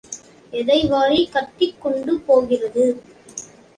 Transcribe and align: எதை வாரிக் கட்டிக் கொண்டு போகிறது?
எதை 0.53 0.87
வாரிக் 0.87 1.31
கட்டிக் 1.31 1.81
கொண்டு 1.81 2.15
போகிறது? 2.19 2.85